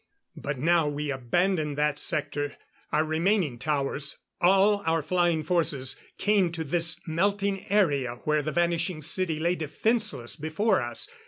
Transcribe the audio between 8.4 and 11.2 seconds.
the vanishing city lay defenseless before us....